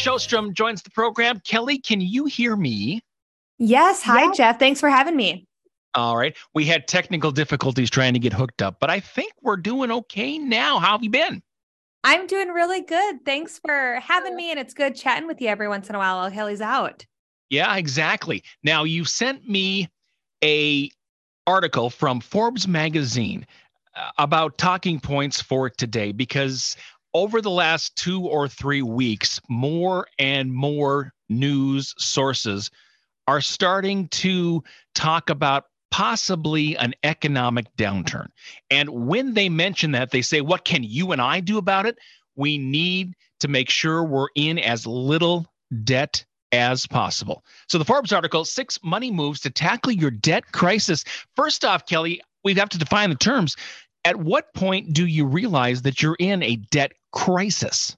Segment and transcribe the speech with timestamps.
[0.00, 1.40] Sjostrom joins the program.
[1.40, 3.02] Kelly, can you hear me?
[3.58, 4.02] Yes.
[4.02, 4.32] Hi, yeah.
[4.34, 4.58] Jeff.
[4.58, 5.46] Thanks for having me.
[5.94, 6.34] All right.
[6.54, 10.38] We had technical difficulties trying to get hooked up, but I think we're doing okay
[10.38, 10.78] now.
[10.78, 11.42] How have you been?
[12.02, 13.26] I'm doing really good.
[13.26, 14.50] Thanks for having me.
[14.50, 17.04] And it's good chatting with you every once in a while while Kelly's out.
[17.50, 18.42] Yeah, exactly.
[18.62, 19.88] Now you sent me
[20.42, 20.90] a
[21.46, 23.46] article from Forbes magazine
[23.96, 26.76] uh, about talking points for today because
[27.14, 32.70] over the last two or three weeks, more and more news sources
[33.26, 34.62] are starting to
[34.94, 38.28] talk about possibly an economic downturn.
[38.70, 41.98] And when they mention that, they say, What can you and I do about it?
[42.36, 45.46] We need to make sure we're in as little
[45.84, 47.44] debt as possible.
[47.68, 51.04] So, the Forbes article Six Money Moves to Tackle Your Debt Crisis.
[51.36, 53.56] First off, Kelly, we have to define the terms.
[54.04, 57.96] At what point do you realize that you're in a debt crisis?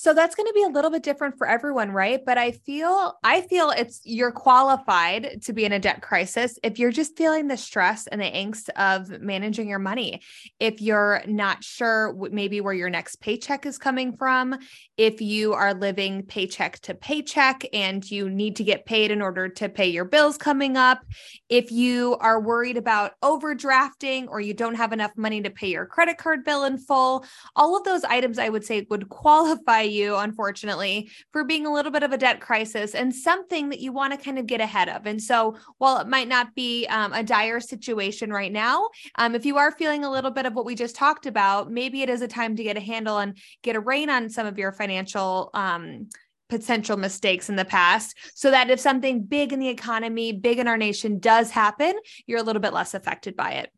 [0.00, 2.24] So that's going to be a little bit different for everyone, right?
[2.24, 6.78] But I feel I feel it's you're qualified to be in a debt crisis if
[6.78, 10.22] you're just feeling the stress and the angst of managing your money.
[10.60, 14.56] If you're not sure maybe where your next paycheck is coming from,
[14.96, 19.48] if you are living paycheck to paycheck and you need to get paid in order
[19.48, 21.04] to pay your bills coming up,
[21.48, 25.86] if you are worried about overdrafting or you don't have enough money to pay your
[25.86, 27.24] credit card bill in full,
[27.56, 31.90] all of those items I would say would qualify you, unfortunately, for being a little
[31.90, 34.88] bit of a debt crisis and something that you want to kind of get ahead
[34.88, 35.06] of.
[35.06, 39.44] And so, while it might not be um, a dire situation right now, um, if
[39.44, 42.22] you are feeling a little bit of what we just talked about, maybe it is
[42.22, 45.50] a time to get a handle and get a rein on some of your financial.
[45.54, 46.08] Um,
[46.48, 50.66] potential mistakes in the past so that if something big in the economy, big in
[50.66, 51.92] our nation does happen,
[52.26, 53.70] you're a little bit less affected by it.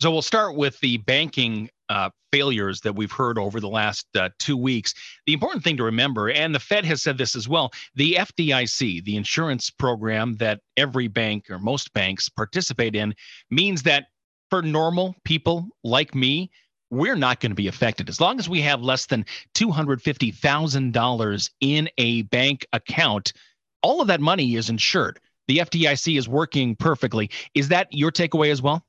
[0.00, 4.30] So we'll start with the banking uh, failures that we've heard over the last uh,
[4.38, 4.94] two weeks.
[5.26, 9.04] The important thing to remember, and the Fed has said this as well, the FDIC,
[9.04, 13.14] the insurance program that every bank or most banks participate in,
[13.50, 14.06] means that
[14.48, 16.50] for normal people like me,
[16.90, 21.90] we're not going to be affected as long as we have less than $250,000 in
[21.98, 23.34] a bank account.
[23.82, 25.20] All of that money is insured.
[25.46, 27.30] The FDIC is working perfectly.
[27.54, 28.82] Is that your takeaway as well?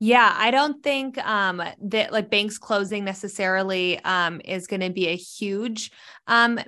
[0.00, 5.08] Yeah, I don't think um, that like banks closing necessarily um, is going to be
[5.08, 5.92] a huge
[6.26, 6.58] um,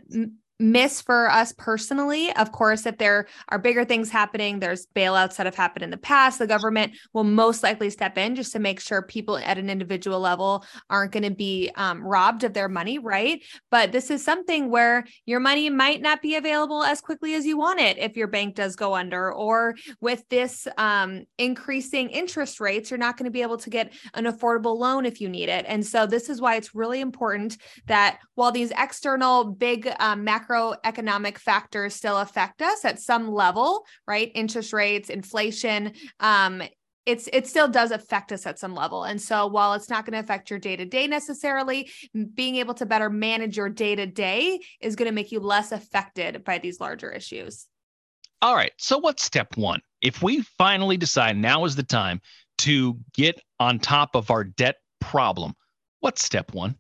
[0.59, 2.33] miss for us personally.
[2.33, 5.97] Of course, if there are bigger things happening, there's bailouts that have happened in the
[5.97, 9.69] past, the government will most likely step in just to make sure people at an
[9.69, 13.45] individual level aren't going to be um, robbed of their money, right?
[13.71, 17.59] But this is something where your money might not be available as quickly as you
[17.59, 22.91] want it if your bank does go under, or with this um, increasing interest rates,
[22.91, 25.67] you're not going to be able to get an affordable loan if you need it.
[25.69, 30.46] And so this is why it's really important that while these external big um, macro
[30.47, 34.31] macroeconomic factors still affect us at some level, right?
[34.35, 36.63] Interest rates, inflation, um,
[37.07, 39.05] it's it still does affect us at some level.
[39.05, 41.89] And so while it's not going to affect your day-to-day necessarily,
[42.35, 46.59] being able to better manage your day-to-day is going to make you less affected by
[46.59, 47.69] these larger issues.
[48.43, 48.73] All right.
[48.77, 49.81] So what's step 1?
[50.03, 52.21] If we finally decide now is the time
[52.59, 55.55] to get on top of our debt problem,
[56.01, 56.75] what's step 1?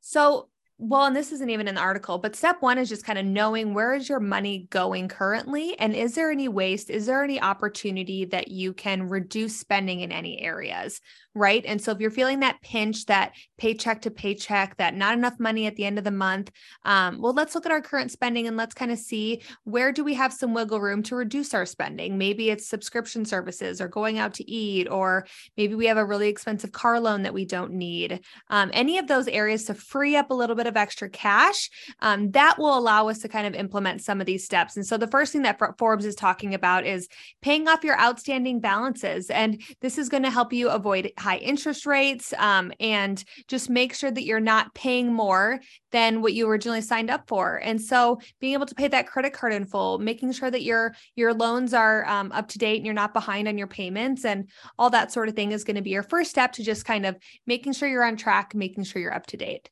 [0.00, 0.48] So
[0.78, 3.72] well, and this isn't even the article, but step one is just kind of knowing
[3.72, 5.78] where is your money going currently?
[5.78, 6.90] And is there any waste?
[6.90, 11.00] Is there any opportunity that you can reduce spending in any areas?
[11.36, 11.64] right?
[11.66, 15.66] And so if you're feeling that pinch, that paycheck to paycheck, that not enough money
[15.66, 16.50] at the end of the month,
[16.86, 20.02] um, well, let's look at our current spending and let's kind of see where do
[20.02, 22.16] we have some wiggle room to reduce our spending.
[22.16, 25.26] Maybe it's subscription services or going out to eat, or
[25.58, 28.20] maybe we have a really expensive car loan that we don't need.
[28.48, 32.30] Um, any of those areas to free up a little bit of extra cash, um,
[32.32, 34.76] that will allow us to kind of implement some of these steps.
[34.76, 37.08] And so the first thing that Forbes is talking about is
[37.42, 39.30] paying off your outstanding balances.
[39.30, 43.94] And this is going to help you avoid high interest rates um, and just make
[43.94, 45.60] sure that you're not paying more
[45.92, 47.56] than what you originally signed up for.
[47.56, 50.94] And so being able to pay that credit card in full, making sure that your
[51.14, 54.50] your loans are um, up to date and you're not behind on your payments and
[54.78, 57.06] all that sort of thing is going to be your first step to just kind
[57.06, 59.70] of making sure you're on track, making sure you're up to date.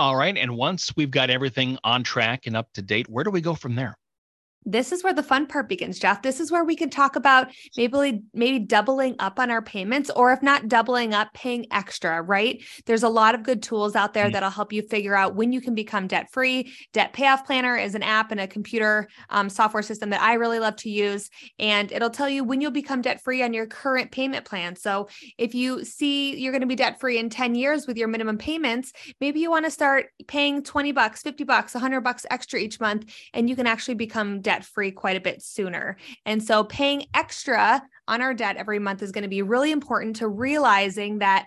[0.00, 0.34] All right.
[0.34, 3.54] And once we've got everything on track and up to date, where do we go
[3.54, 3.98] from there?
[4.66, 6.22] This is where the fun part begins, Jeff.
[6.22, 10.32] This is where we can talk about maybe maybe doubling up on our payments, or
[10.32, 12.22] if not doubling up, paying extra.
[12.22, 12.62] Right?
[12.86, 14.32] There's a lot of good tools out there mm-hmm.
[14.32, 16.72] that'll help you figure out when you can become debt free.
[16.92, 20.58] Debt Payoff Planner is an app and a computer um, software system that I really
[20.58, 24.10] love to use, and it'll tell you when you'll become debt free on your current
[24.10, 24.76] payment plan.
[24.76, 25.08] So
[25.38, 28.36] if you see you're going to be debt free in 10 years with your minimum
[28.36, 32.78] payments, maybe you want to start paying 20 bucks, 50 bucks, 100 bucks extra each
[32.78, 35.96] month, and you can actually become debt free quite a bit sooner.
[36.26, 40.16] And so paying extra on our debt every month is going to be really important
[40.16, 41.46] to realizing that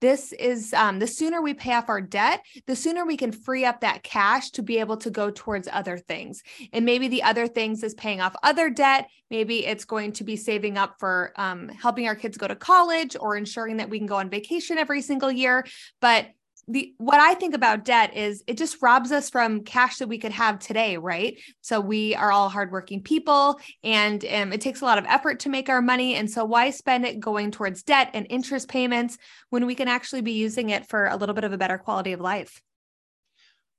[0.00, 3.64] this is um, the sooner we pay off our debt, the sooner we can free
[3.64, 6.42] up that cash to be able to go towards other things.
[6.74, 9.08] And maybe the other things is paying off other debt.
[9.30, 13.16] Maybe it's going to be saving up for um, helping our kids go to college
[13.18, 15.64] or ensuring that we can go on vacation every single year.
[16.02, 16.26] But
[16.68, 20.18] the what I think about debt is it just robs us from cash that we
[20.18, 21.38] could have today, right?
[21.60, 25.48] So we are all hardworking people, and um, it takes a lot of effort to
[25.48, 26.14] make our money.
[26.14, 29.18] And so why spend it going towards debt and interest payments
[29.50, 32.12] when we can actually be using it for a little bit of a better quality
[32.12, 32.62] of life?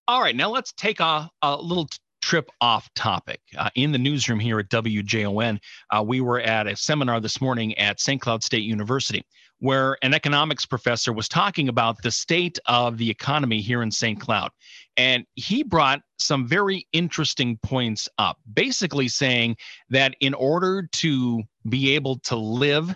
[0.07, 1.89] All right, now let's take a, a little
[2.21, 3.39] trip off topic.
[3.57, 5.59] Uh, in the newsroom here at WJON,
[5.91, 8.19] uh, we were at a seminar this morning at St.
[8.19, 9.23] Cloud State University
[9.65, 14.19] where an economics professor was talking about the state of the economy here in St.
[14.19, 14.51] Cloud.
[14.95, 19.57] And he brought some very interesting points up, basically saying
[19.89, 22.95] that in order to be able to live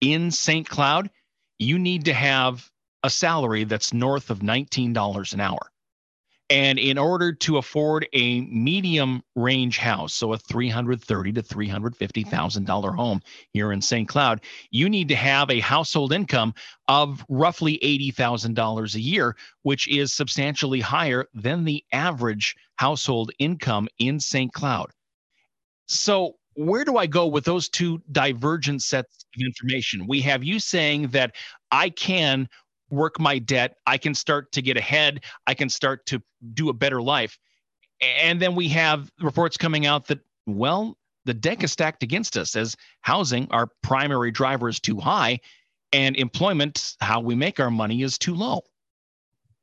[0.00, 0.66] in St.
[0.66, 1.10] Cloud,
[1.58, 2.70] you need to have
[3.02, 5.70] a salary that's north of $19 an hour.
[6.48, 13.20] And in order to afford a medium range house, so a $330 to $350,000 home
[13.52, 14.08] here in St.
[14.08, 16.54] Cloud, you need to have a household income
[16.86, 24.20] of roughly $80,000 a year, which is substantially higher than the average household income in
[24.20, 24.52] St.
[24.52, 24.92] Cloud.
[25.86, 30.06] So, where do I go with those two divergent sets of information?
[30.06, 31.34] We have you saying that
[31.70, 32.48] I can
[32.90, 33.76] work my debt.
[33.86, 35.24] I can start to get ahead.
[35.46, 36.22] I can start to
[36.54, 37.38] do a better life.
[38.00, 42.54] And then we have reports coming out that, well, the deck is stacked against us
[42.54, 45.40] as housing, our primary driver, is too high,
[45.92, 48.62] and employment, how we make our money, is too low.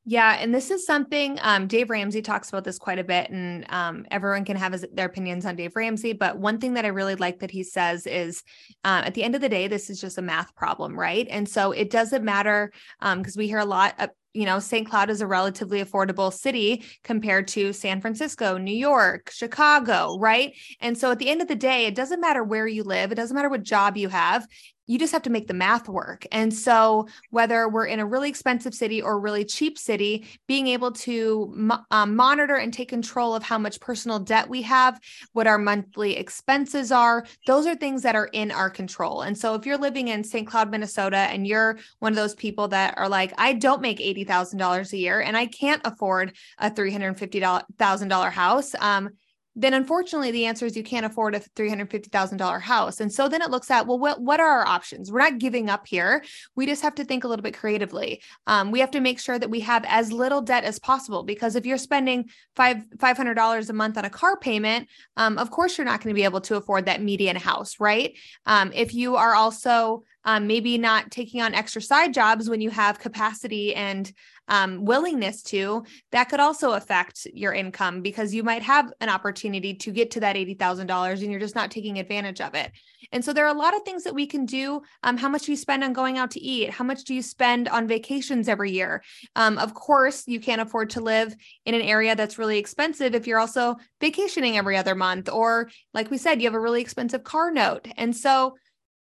[0.05, 3.65] Yeah, and this is something um, Dave Ramsey talks about this quite a bit, and
[3.69, 6.11] um, everyone can have his, their opinions on Dave Ramsey.
[6.11, 8.44] But one thing that I really like that he says is,
[8.83, 11.25] uh, at the end of the day, this is just a math problem, right?
[11.29, 14.11] And so it doesn't matter because um, we hear a lot.
[14.33, 14.89] You know, St.
[14.89, 20.53] Cloud is a relatively affordable city compared to San Francisco, New York, Chicago, right?
[20.81, 23.15] And so at the end of the day, it doesn't matter where you live, it
[23.15, 24.47] doesn't matter what job you have
[24.85, 26.25] you just have to make the math work.
[26.31, 30.91] And so, whether we're in a really expensive city or really cheap city, being able
[30.91, 35.00] to mo- um, monitor and take control of how much personal debt we have,
[35.31, 39.21] what our monthly expenses are, those are things that are in our control.
[39.21, 40.47] And so, if you're living in St.
[40.47, 44.94] Cloud, Minnesota, and you're one of those people that are like, I don't make $80,000
[44.94, 49.09] a year and I can't afford a $350,000 house, um,
[49.55, 53.00] then unfortunately the answer is you can't afford a $350,000 house.
[53.00, 55.11] And so then it looks at, well, what, what are our options?
[55.11, 56.23] We're not giving up here.
[56.55, 58.21] We just have to think a little bit creatively.
[58.47, 61.55] Um, we have to make sure that we have as little debt as possible because
[61.55, 65.85] if you're spending five, $500 a month on a car payment, um, of course you're
[65.85, 68.17] not going to be able to afford that median house, right?
[68.45, 72.69] Um, if you are also um, maybe not taking on extra side jobs when you
[72.69, 74.11] have capacity and
[74.48, 79.74] um, willingness to, that could also affect your income because you might have an opportunity
[79.74, 82.71] to get to that $80,000 and you're just not taking advantage of it.
[83.12, 84.81] And so there are a lot of things that we can do.
[85.04, 86.69] Um, how much do you spend on going out to eat?
[86.69, 89.04] How much do you spend on vacations every year?
[89.35, 91.35] Um, of course, you can't afford to live
[91.66, 96.09] in an area that's really expensive if you're also vacationing every other month, or like
[96.12, 97.88] we said, you have a really expensive car note.
[97.97, 98.56] And so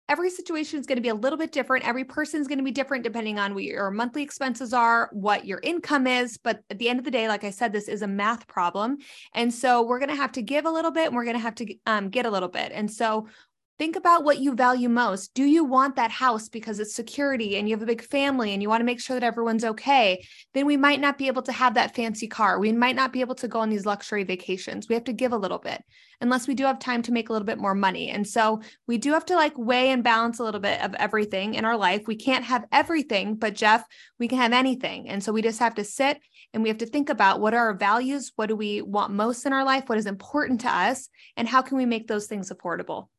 [0.10, 1.88] every situation is going to be a little bit different.
[1.88, 5.46] Every person is going to be different depending on what your monthly expenses are, what
[5.46, 6.38] your income is.
[6.38, 8.98] But at the end of the day, like I said, this is a math problem.
[9.34, 11.42] And so we're going to have to give a little bit and we're going to
[11.42, 12.72] have to um, get a little bit.
[12.74, 13.28] And so
[13.80, 15.36] Think about what you value most.
[15.36, 18.62] Do you want that house because it's security and you have a big family and
[18.64, 20.26] you want to make sure that everyone's okay?
[20.56, 22.60] Then we might not be able to have that fancy car.
[22.60, 24.90] We might not be able to go on these luxury vacations.
[24.90, 25.84] We have to give a little bit
[26.22, 28.10] unless we do have time to make a little bit more money.
[28.10, 31.54] And so we do have to like weigh and balance a little bit of everything
[31.54, 32.08] in our life.
[32.08, 33.84] We can't have everything, but Jeff,
[34.18, 35.08] we can have anything.
[35.08, 36.20] And so we just have to sit
[36.52, 38.32] and we have to think about what are our values?
[38.38, 39.84] What do we want most in our life?
[39.86, 41.10] What is important to us?
[41.36, 43.10] And how can we make those things affordable?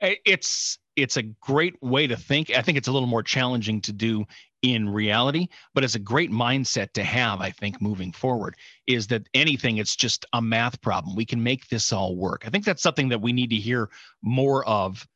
[0.00, 2.50] It's it's a great way to think.
[2.50, 4.24] I think it's a little more challenging to do
[4.62, 8.56] in reality, but it's a great mindset to have, I think, moving forward
[8.86, 11.14] is that anything, it's just a math problem.
[11.14, 12.44] We can make this all work.
[12.46, 13.90] I think that's something that we need to hear
[14.22, 15.06] more of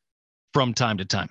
[0.53, 1.29] from time to time.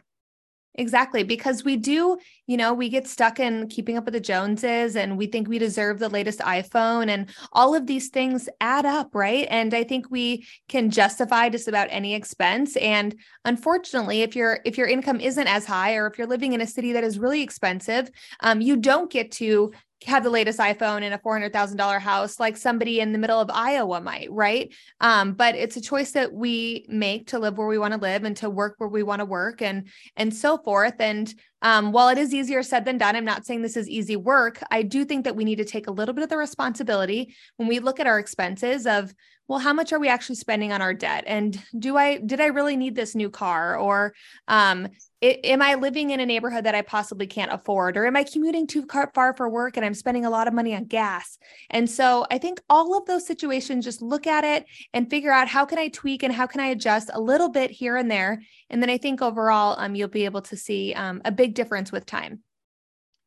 [0.77, 1.25] Exactly.
[1.25, 5.19] Because we do, you know, we get stuck in keeping up with the Joneses and
[5.19, 9.49] we think we deserve the latest iPhone and all of these things add up, right?
[9.51, 12.77] And I think we can justify just about any expense.
[12.77, 16.61] And unfortunately, if your if your income isn't as high or if you're living in
[16.61, 18.09] a city that is really expensive,
[18.41, 19.73] um, you don't get to
[20.07, 24.01] have the latest iPhone in a $400,000 house like somebody in the middle of Iowa
[24.01, 24.73] might, right?
[25.01, 28.25] Um, but it's a choice that we make to live where we want to live
[28.25, 30.95] and to work where we want to work and and so forth.
[31.01, 34.17] And um, while it is easier said than done, I'm not saying this is easy
[34.17, 34.63] work.
[34.71, 37.69] I do think that we need to take a little bit of the responsibility when
[37.69, 39.15] we look at our expenses of
[39.51, 41.25] well how much are we actually spending on our debt?
[41.27, 43.77] And do i did i really need this new car?
[43.77, 44.15] Or
[44.47, 44.87] um,
[45.21, 47.97] it, am i living in a neighborhood that i possibly can't afford?
[47.97, 50.73] Or am i commuting too far for work and i'm spending a lot of money
[50.77, 51.37] on gas?
[51.69, 55.49] And so i think all of those situations just look at it and figure out
[55.49, 58.41] how can i tweak and how can i adjust a little bit here and there.
[58.71, 61.93] And then i think overall um, you'll be able to see um, a big difference
[61.93, 62.43] with time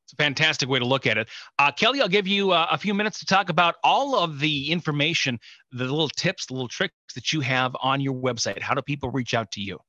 [0.05, 1.29] it's a fantastic way to look at it.
[1.57, 4.71] Uh, Kelly, I'll give you uh, a few minutes to talk about all of the
[4.71, 5.39] information,
[5.71, 8.61] the little tips, the little tricks that you have on your website.
[8.61, 9.79] How do people reach out to you?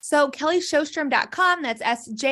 [0.00, 2.28] So kellysjostrom.com, that's S-J-O-S-T-R-O-M.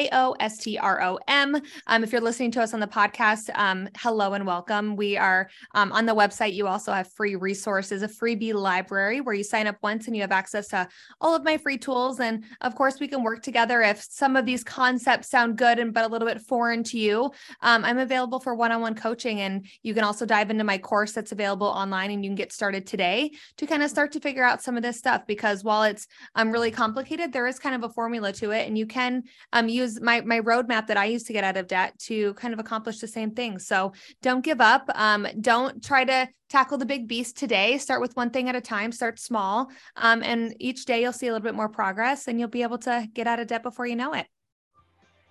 [1.89, 4.95] Um, if you're listening to us on the podcast, um, hello and welcome.
[4.95, 6.55] We are um, on the website.
[6.55, 10.23] You also have free resources, a freebie library where you sign up once and you
[10.23, 10.87] have access to
[11.21, 12.21] all of my free tools.
[12.21, 15.93] And of course, we can work together if some of these concepts sound good and
[15.93, 17.33] but a little bit foreign to you.
[17.63, 21.33] Um, I'm available for one-on-one coaching and you can also dive into my course that's
[21.33, 24.63] available online and you can get started today to kind of start to figure out
[24.63, 26.07] some of this stuff because while it's
[26.37, 29.23] um, really complicated, there is is kind of a formula to it and you can
[29.53, 32.53] um, use my my roadmap that i used to get out of debt to kind
[32.53, 36.87] of accomplish the same thing so don't give up um, don't try to tackle the
[36.87, 40.85] big beast today start with one thing at a time start small um, and each
[40.85, 43.41] day you'll see a little bit more progress and you'll be able to get out
[43.41, 44.27] of debt before you know it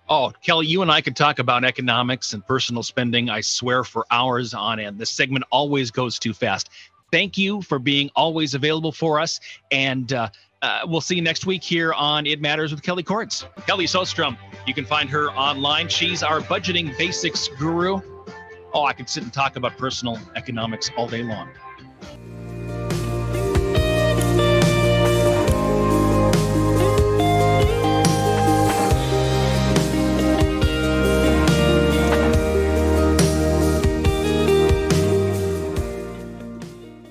[0.08, 4.06] Oh, Kelly, you and I could talk about economics and personal spending, I swear, for
[4.12, 5.00] hours on end.
[5.00, 6.70] This segment always goes too fast.
[7.10, 9.40] Thank you for being always available for us.
[9.72, 10.28] And uh,
[10.62, 13.46] uh, we'll see you next week here on It Matters with Kelly Cordes.
[13.66, 14.36] Kelly Sjostrom,
[14.66, 15.88] you can find her online.
[15.88, 18.00] She's our budgeting basics guru.
[18.72, 21.48] Oh, I could sit and talk about personal economics all day long.